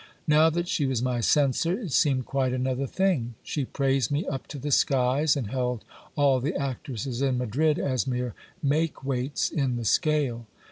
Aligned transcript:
Now 0.27 0.49
that 0.49 0.67
she 0.67 0.87
was 0.87 1.03
my 1.03 1.19
censor, 1.19 1.79
it 1.79 1.91
seemed 1.91 2.25
quite 2.25 2.53
another 2.53 2.87
thing. 2.87 3.35
She 3.43 3.65
praised 3.65 4.09
me 4.09 4.25
up 4.25 4.47
to 4.47 4.57
the 4.57 4.71
skies, 4.71 5.37
and 5.37 5.51
held 5.51 5.85
all 6.15 6.39
the 6.39 6.55
actresses 6.55 7.21
in 7.21 7.37
Madrid 7.37 7.77
as 7.77 8.07
mere 8.07 8.33
makeweights 8.65 9.51
in 9.51 9.75
the 9.75 9.85
scale. 9.85 10.47